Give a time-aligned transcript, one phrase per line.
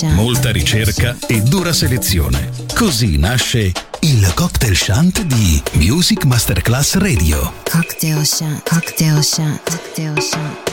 [0.00, 0.14] Cocktail Shant.
[0.14, 2.50] Molta ricerca e dura selezione.
[2.74, 7.52] Così nasce il cocktail shant di Music Masterclass Radio.
[7.70, 8.66] Cocktail Shant.
[8.66, 9.60] Cocktail Shant.
[9.68, 10.70] Cocktail Shant.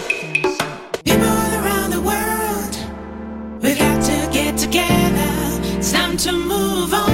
[1.04, 2.78] People around the world,
[3.62, 5.60] we got to get together.
[5.78, 7.10] It's time to move on.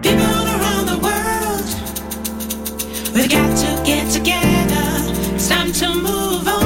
[0.00, 1.68] People around the world,
[3.14, 5.12] we got to get together.
[5.34, 6.57] It's time to move on.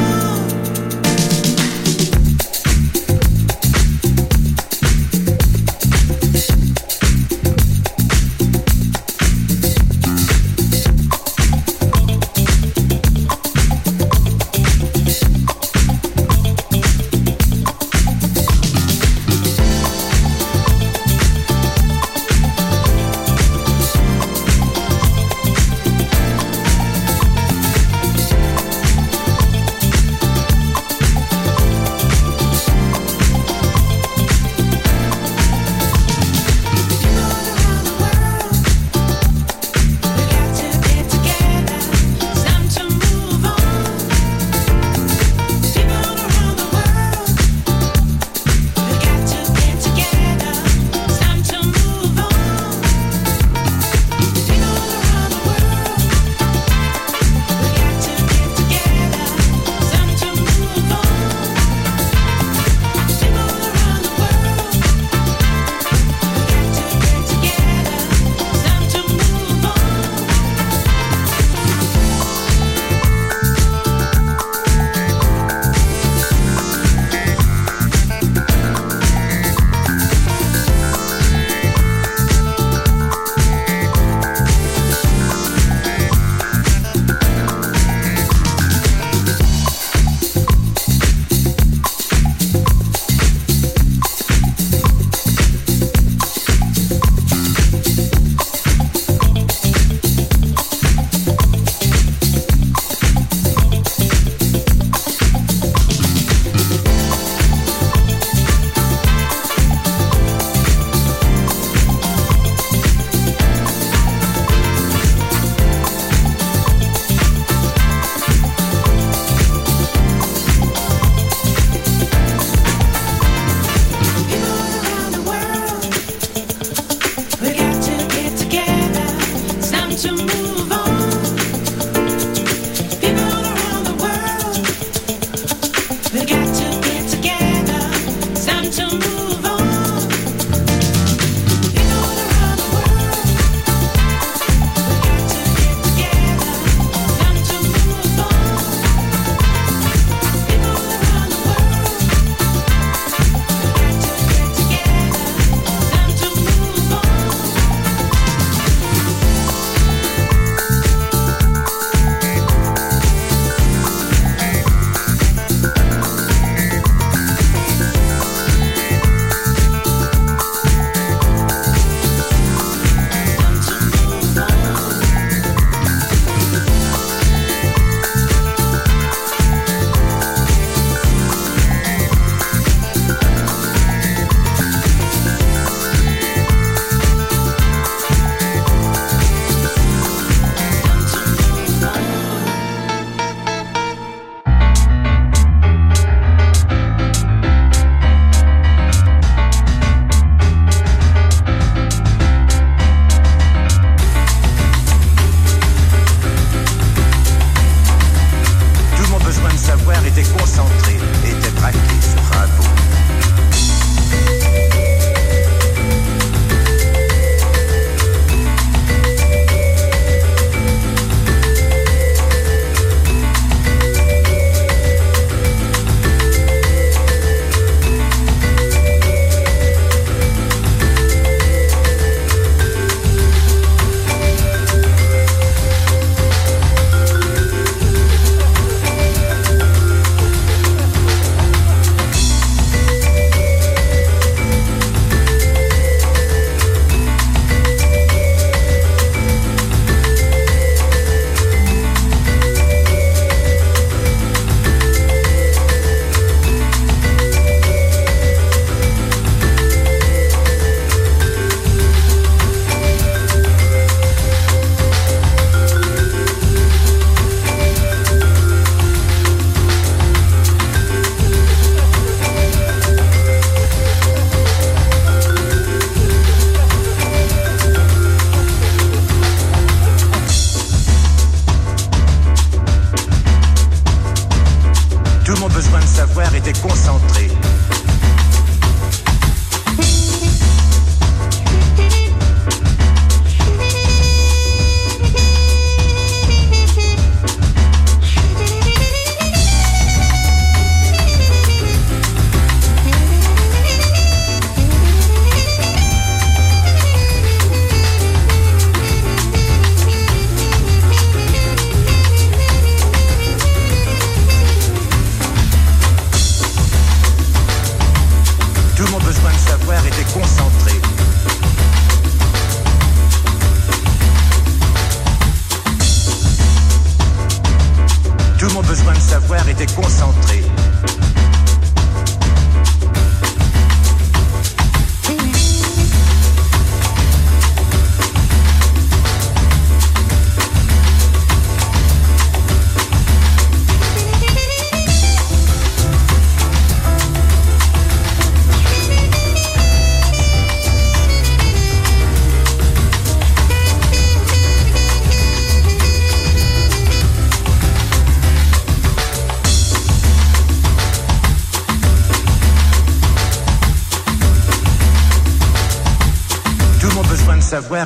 [319.13, 320.62] besoin de savoir et de consentement.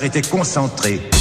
[0.07, 1.16] était concentré.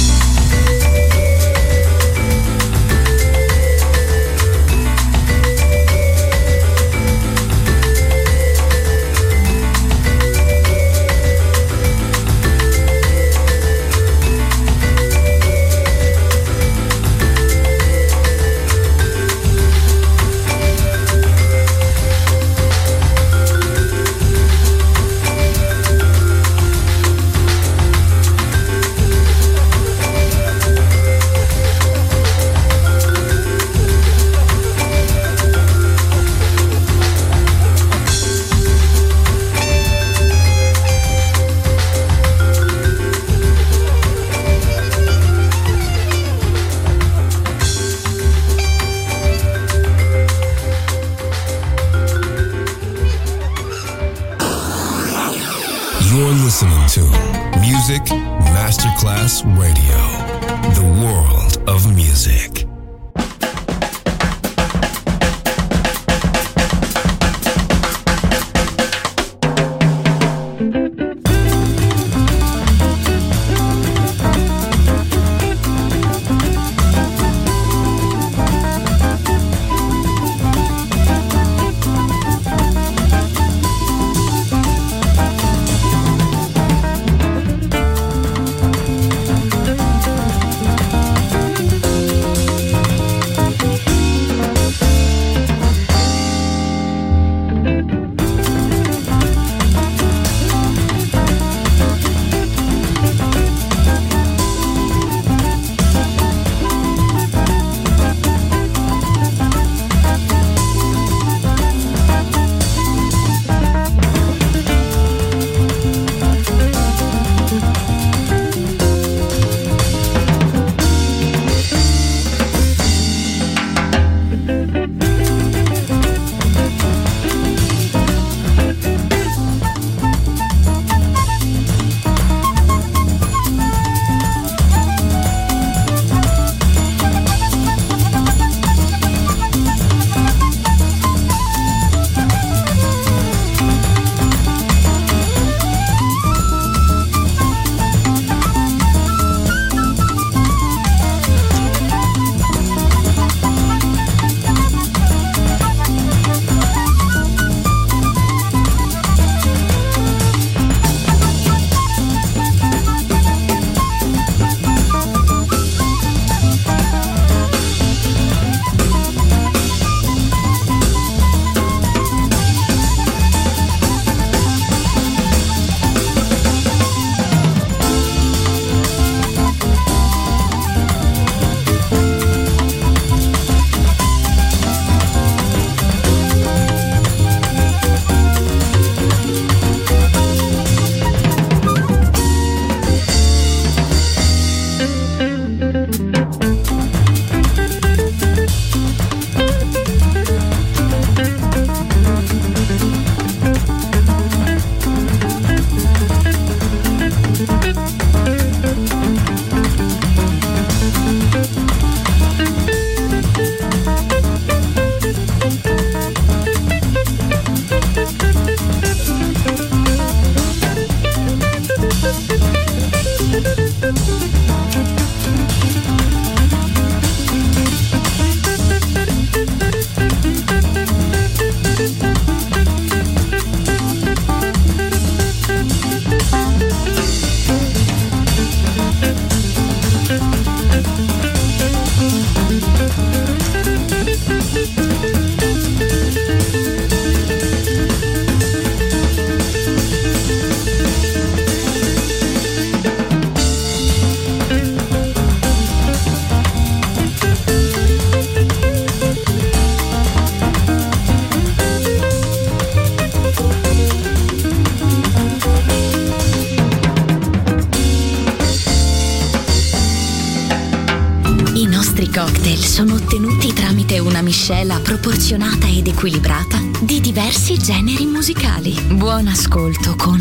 [276.06, 278.72] Equilibrata di diversi generi musicali.
[278.92, 280.20] Buon ascolto con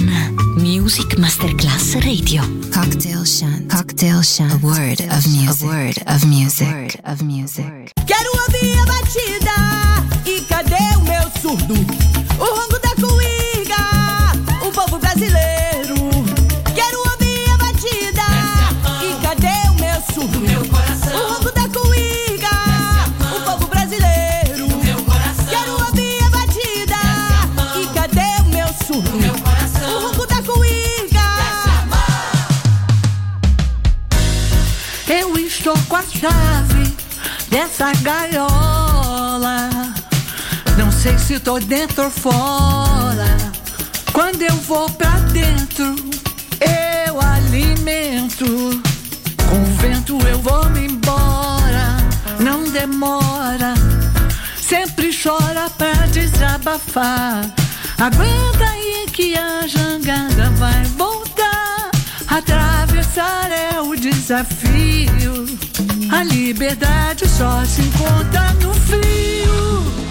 [0.58, 2.42] Music Masterclass Radio.
[2.72, 3.72] Cocktail Shant.
[3.72, 4.52] Cocktail Shant.
[4.52, 5.62] A word of music.
[5.62, 6.85] A word of music.
[36.26, 36.96] Chave
[37.50, 39.70] dessa gaiola.
[40.78, 43.38] Não sei se tô dentro ou fora.
[44.12, 45.96] Quando eu vou pra dentro,
[46.60, 48.46] eu alimento.
[49.50, 51.98] Com o vento eu vou me embora.
[52.40, 53.74] Não demora.
[54.58, 57.46] Sempre chora pra desabafar.
[58.00, 61.92] Aguenta aí que a jangada vai voltar.
[62.28, 65.46] Atravessar é o desafio.
[66.12, 70.05] A liberdade só se encontra no frio.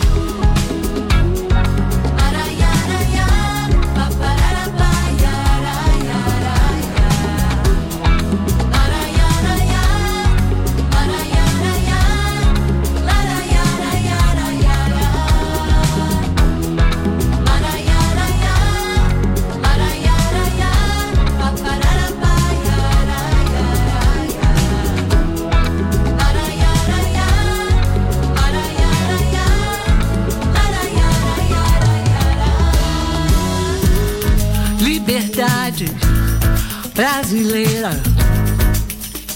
[36.94, 37.90] Brasileira,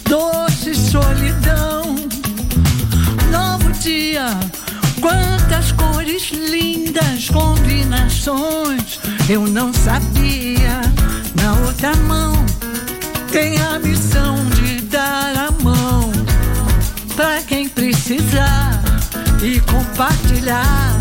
[0.09, 1.97] doce solidão,
[3.33, 4.27] novo dia,
[5.01, 10.81] quantas cores lindas, combinações, eu não sabia.
[11.35, 12.33] Na outra mão
[13.33, 16.13] tem a missão de dar a mão
[17.17, 18.81] para quem precisar
[19.43, 20.97] e compartilhar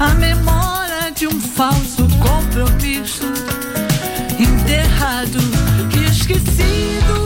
[0.00, 3.31] a memória de um falso compromisso
[5.22, 7.21] passado que é esquecido.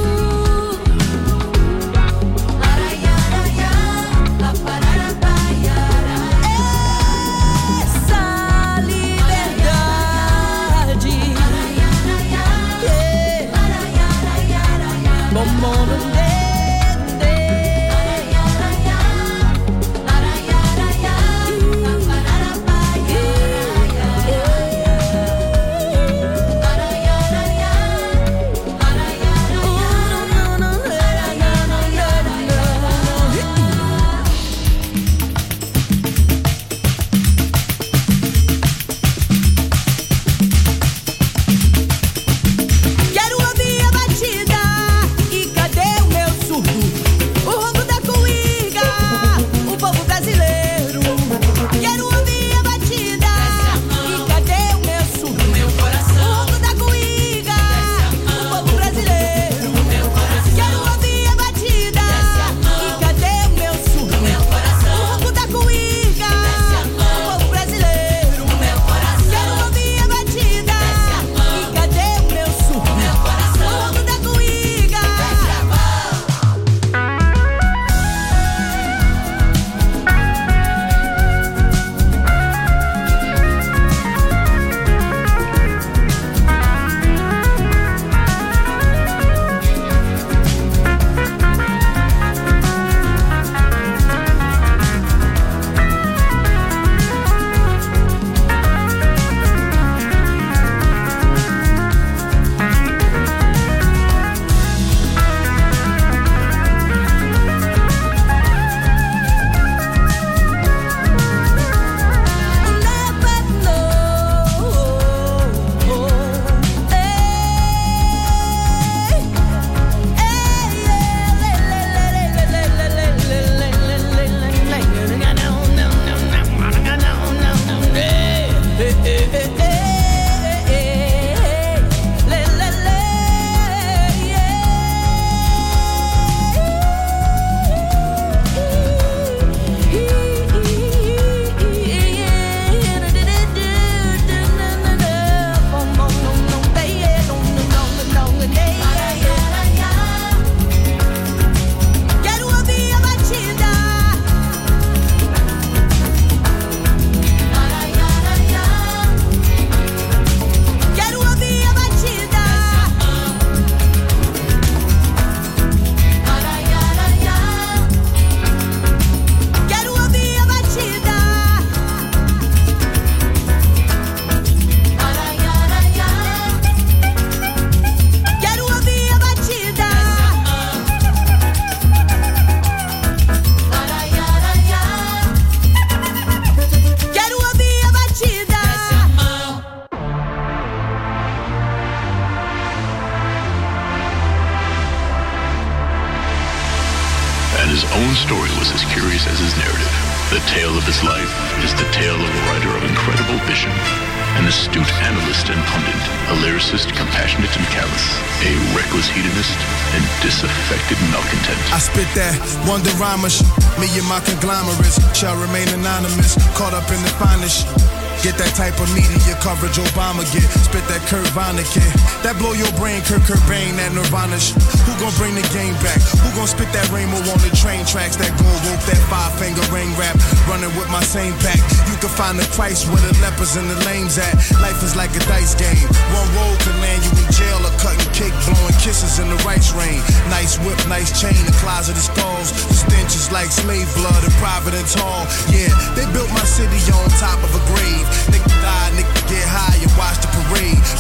[221.37, 224.57] That blow your brain, Kurt Cobain, that Nirvana sh-
[224.89, 226.01] Who gon' bring the game back?
[226.25, 228.17] Who gon' spit that rainbow on the train tracks?
[228.17, 230.17] That gold rope, that five finger ring rap.
[230.49, 231.61] Running with my same pack.
[231.93, 234.33] You can find the Christ where the lepers and the lames at.
[234.65, 235.77] Life is like a dice game.
[236.17, 239.77] One roll can land you in jail or cutting cake, blowing kisses in the rice
[239.77, 240.01] rain.
[240.33, 242.49] Nice whip, nice chain, the closet of skulls.
[242.73, 245.29] The stench is like slave blood in Providence Hall.
[245.53, 248.09] Yeah, they built my city on top of a grave.
[248.33, 249.76] Nigga die, nigga get high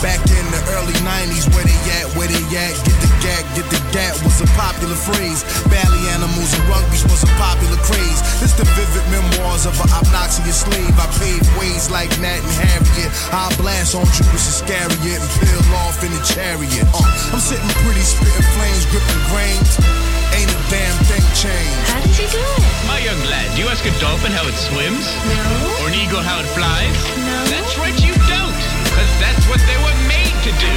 [0.04, 3.64] Back in the early 90s, where they at, where they at, get the gat, get
[3.72, 5.40] the gat was a popular phrase.
[5.72, 8.20] Bally animals and rugbies was a popular craze.
[8.44, 10.92] It's the vivid memoirs of an obnoxious slave.
[11.00, 13.10] I paved ways like Nat and Harriet.
[13.32, 16.84] I blast on Judas Iscariot and peel off in the chariot.
[16.92, 20.15] Uh, I'm sitting pretty, spitting flames, gripping grains.
[20.46, 21.90] Ain't a damn thing changed.
[21.90, 22.70] How did you do it?
[22.86, 25.10] My young lad, do you ask a dolphin how it swims?
[25.26, 25.42] No.
[25.82, 26.94] Or an eagle how it flies?
[27.18, 27.38] No.
[27.50, 28.62] That's right, you don't.
[28.86, 30.72] Because that's what they were made to do.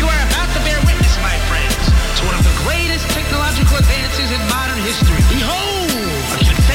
[0.00, 4.32] You are about to bear witness, my friends, to one of the greatest technological advances
[4.32, 5.20] in modern history.
[5.28, 5.81] Behold,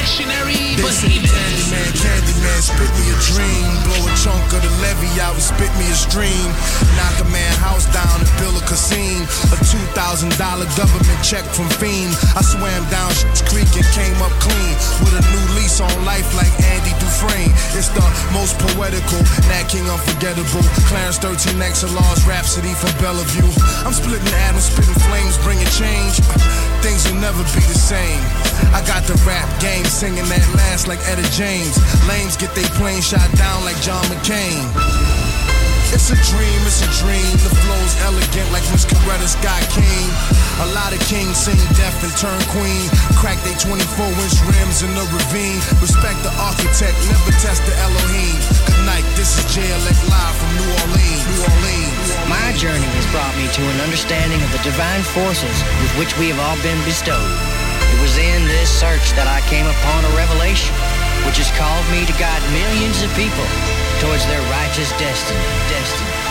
[0.08, 1.28] a confectionary They behemoth.
[1.28, 3.68] Candyman, Candyman, spit me a dream.
[3.84, 6.48] Blow a chunk of the levy out and spit me a stream.
[6.96, 9.24] Knock a man house down and build a casino.
[9.52, 12.12] A two thousand dollar government check from Fiend.
[12.36, 16.28] I swam down Sh- Creek and came up clean with a new lease on life
[16.36, 17.52] like Andy Dufresne.
[17.76, 19.20] It's the most poetical,
[19.52, 20.64] Nat King unforgettable.
[20.88, 23.48] Clarence 13 XLR's Rhapsody from Bellevue.
[23.84, 26.20] I'm splitting atoms, spitting flames, bringing change.
[26.80, 28.20] Things will never be the same.
[28.72, 31.74] I got the rap game singing that last like Etta James.
[32.06, 34.62] Lanes get they plane shot down like John McCain.
[35.90, 37.26] It's a dream, it's a dream.
[37.42, 40.06] The flow's elegant like Miss Coretta Scott King.
[40.62, 42.86] A lot of kings sing deaf and turn queen.
[43.18, 45.58] Crack they 24 inch rims in the ravine.
[45.82, 48.38] Respect the architect, never test the Elohim.
[48.70, 51.26] Good night, this is JLX live from New Orleans.
[51.26, 52.06] New Orleans.
[52.30, 56.30] My journey has brought me to an understanding of the divine forces with which we
[56.30, 57.57] have all been bestowed.
[57.92, 60.74] It was in this search that I came upon a revelation,
[61.24, 63.46] which has called me to guide millions of people
[64.00, 65.40] towards their righteous destiny.
[65.72, 66.28] Destiny.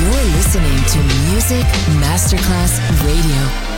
[0.00, 0.98] You're listening to
[1.30, 1.66] Music
[2.00, 3.77] Masterclass Radio.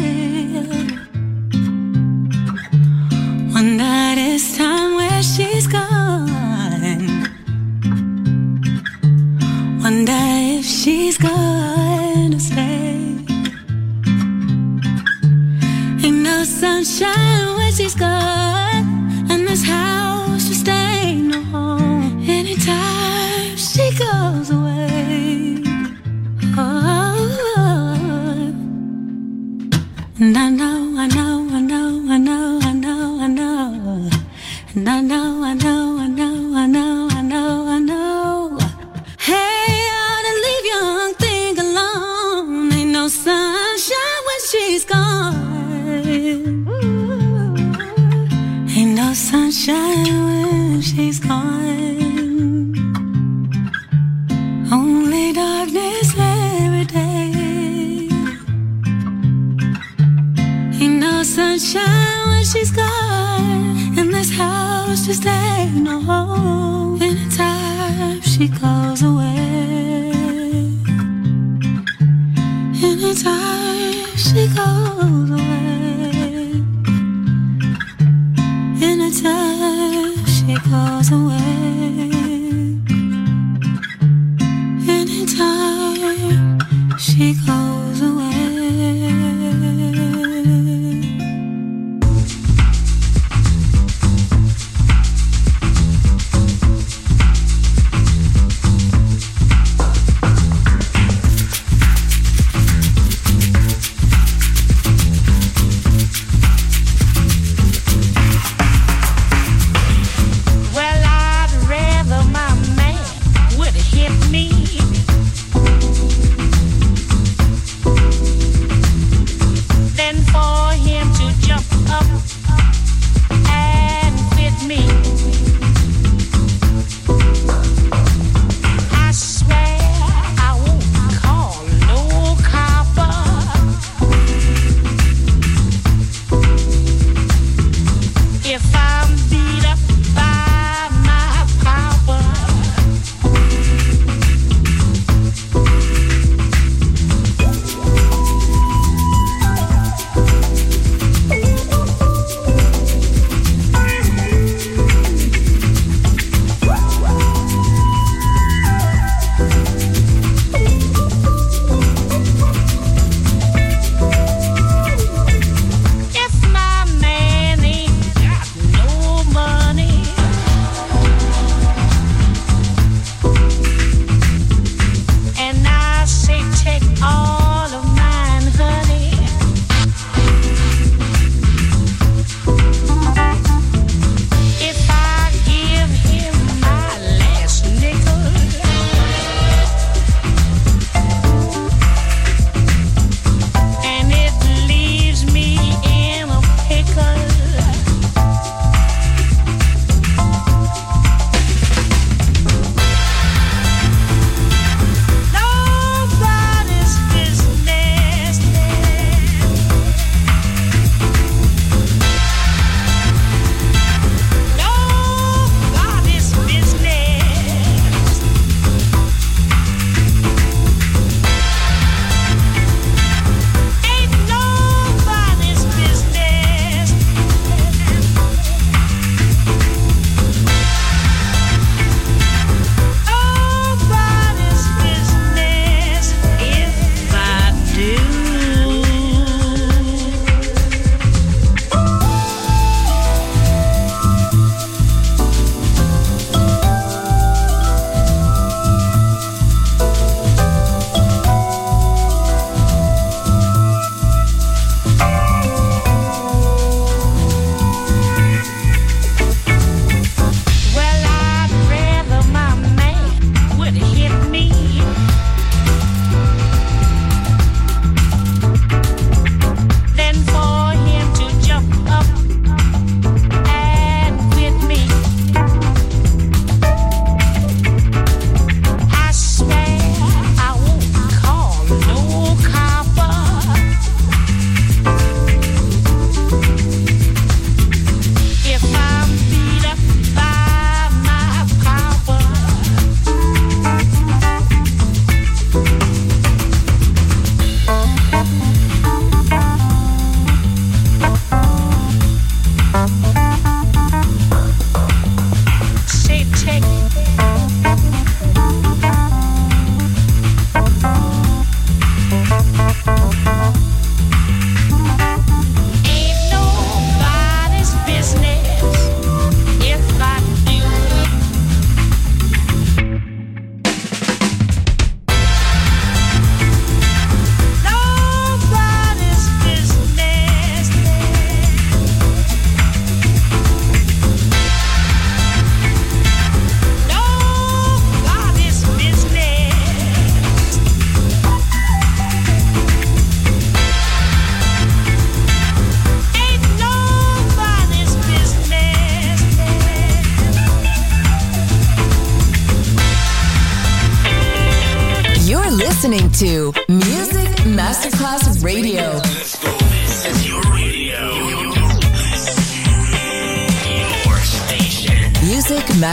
[9.83, 10.13] wonder
[10.59, 12.97] if she's gonna stay.
[16.03, 18.85] Ain't no sunshine when she's gone,
[19.29, 19.90] and this house.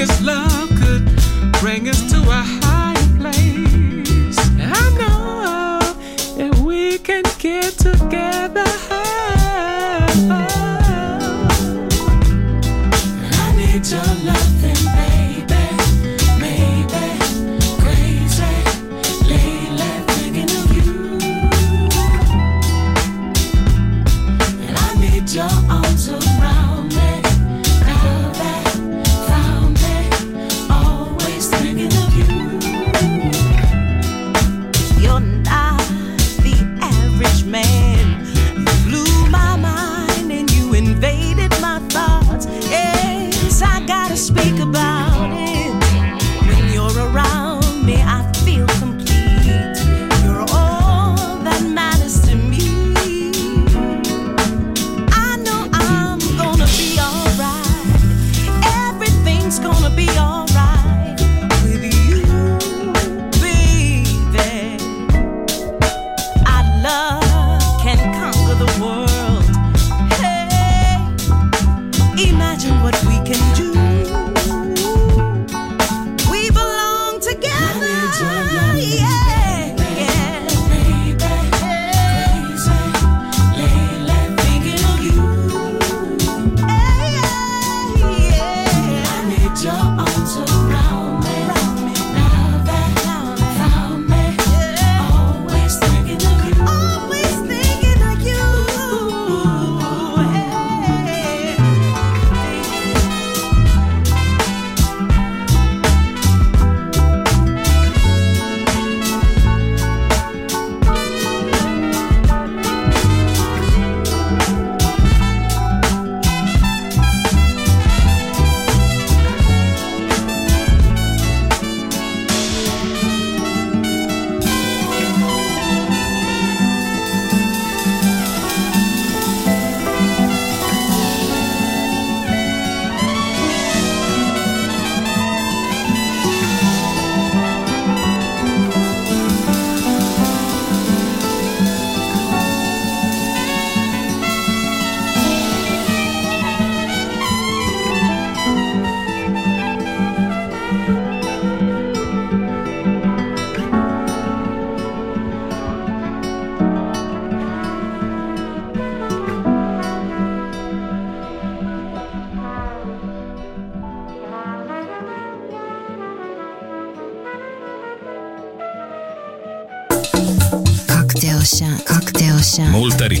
[0.00, 1.04] this love could
[1.60, 2.09] bring us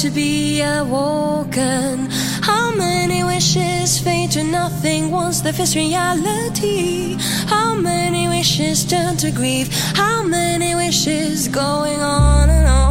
[0.00, 2.08] To be awoken.
[2.40, 7.18] How many wishes fade to nothing once they face reality?
[7.46, 9.68] How many wishes turn to grief?
[9.94, 12.89] How many wishes going on and on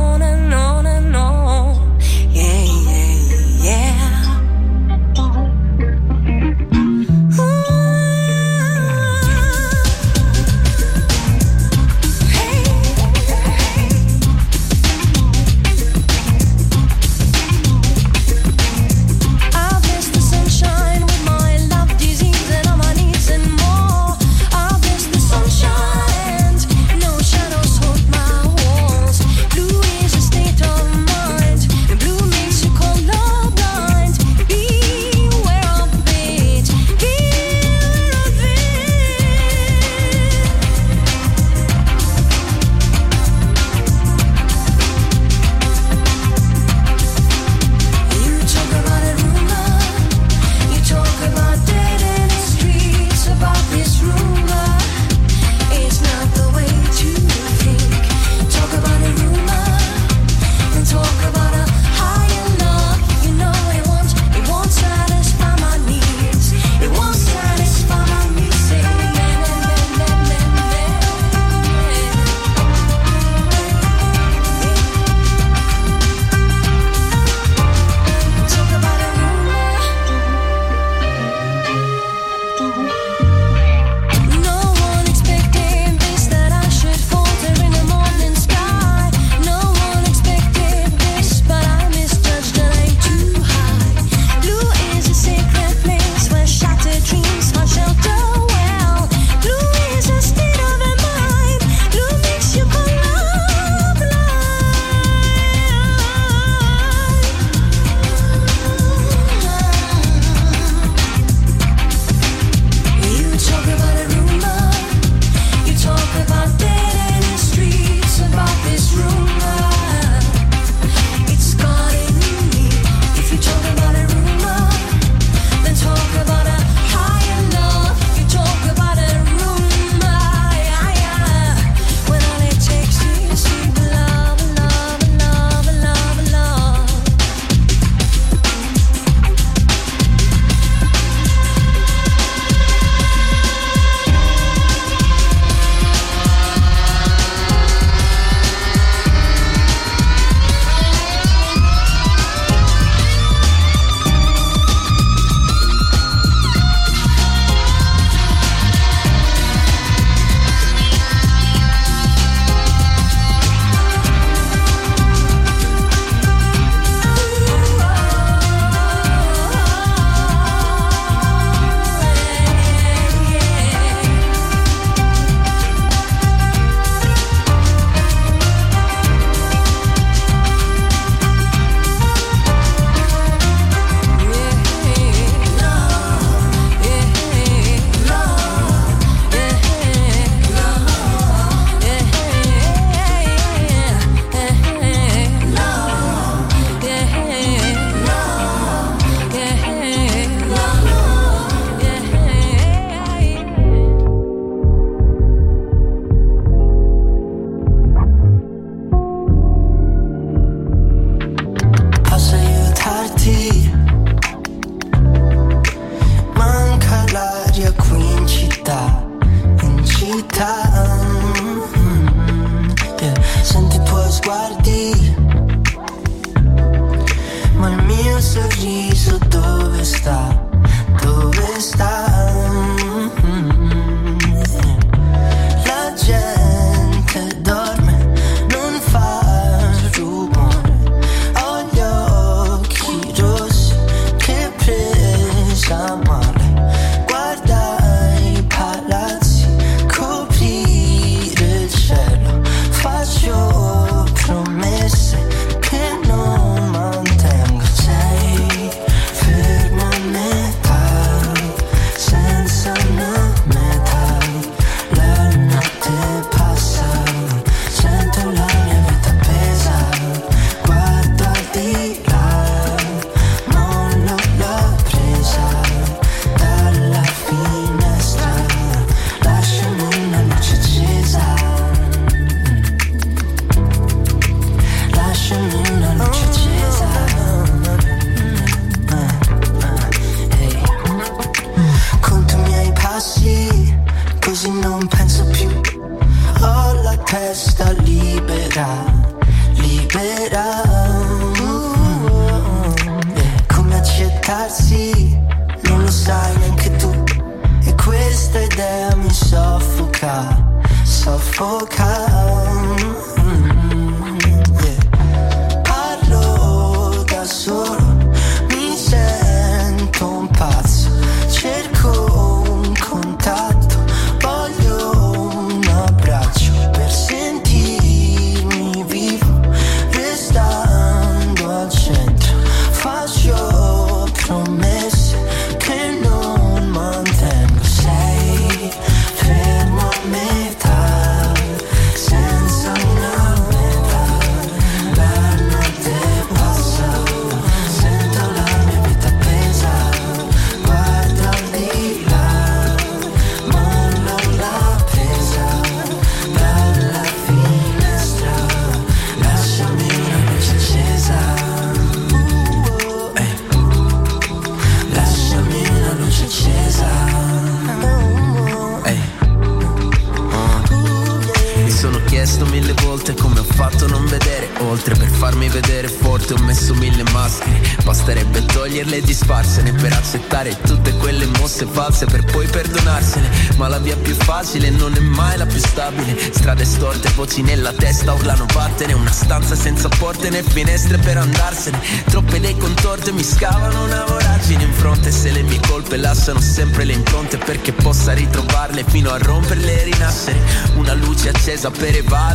[372.39, 374.49] chiesto mille volte come ho fatto non vedere.
[374.59, 377.59] Oltre Per farmi vedere forte ho messo mille maschere.
[377.83, 383.29] Basterebbe toglierle e disfarsene Per accettare tutte quelle mosse false Per poi perdonarsene.
[383.57, 386.17] Ma la via più facile non è mai la più stabile.
[386.31, 391.79] Strade storte, voci nella testa urlano vattene Una stanza senza porte né finestre per andarsene.
[392.05, 395.11] Troppe idee contorte mi scavano una voragine in fronte.
[395.11, 399.83] Se le mie colpe lasciano sempre le impronte Perché possa ritrovarle fino a romperle e
[399.85, 400.39] rinascere.
[400.75, 402.27] Una luce accesa per evadere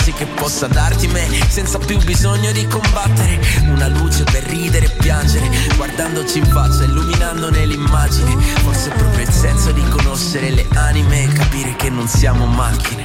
[0.00, 3.38] Così che possa darti me senza più bisogno di combattere.
[3.66, 9.72] Una luce per ridere e piangere Guardandoci in faccia, illuminandone l'immagine Forse proprio il senso
[9.72, 13.04] di conoscere le anime E capire che non siamo macchine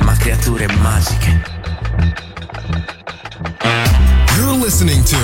[0.00, 1.42] Ma creature magiche.
[4.36, 5.16] You're listening to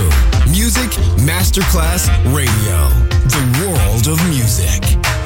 [0.49, 2.89] Music Masterclass Radio,
[3.29, 5.20] the world of music.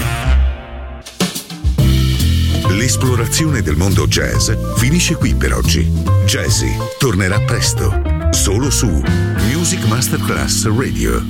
[2.74, 5.84] L'esplorazione del mondo jazz finisce qui per oggi.
[6.26, 8.88] Jazzy tornerà presto, solo su
[9.48, 11.22] Music Masterclass Radio.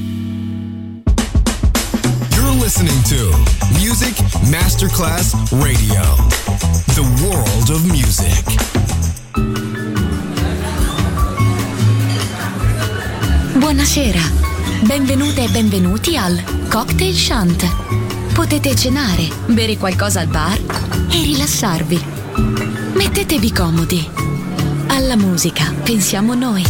[2.35, 3.37] You're listening to
[3.79, 4.15] Music
[4.49, 6.01] Masterclass Radio,
[6.95, 8.43] the world of music.
[13.59, 14.21] Buonasera,
[14.87, 18.14] benvenute e benvenuti al Cocktail Shant.
[18.35, 20.59] Potete cenare, bere qualcosa al bar
[21.09, 22.05] e rilassarvi.
[22.95, 24.11] Mettetevi comodi.
[24.89, 26.65] Alla musica pensiamo noi.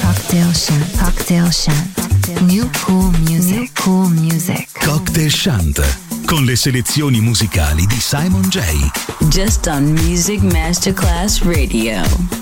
[0.00, 0.98] Cocktail Shant.
[0.98, 2.40] Cocktail Shant.
[2.40, 3.54] New cool music.
[3.54, 4.84] New cool music.
[4.84, 8.90] Cocktail Shant con le selezioni musicali di Simon J.
[9.28, 12.41] Just on Music Masterclass Radio.